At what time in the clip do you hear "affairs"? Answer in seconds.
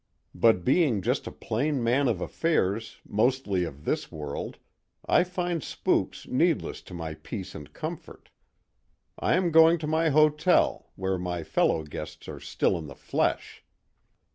2.21-2.97